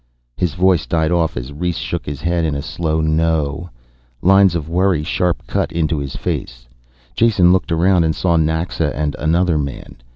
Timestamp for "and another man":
8.97-9.97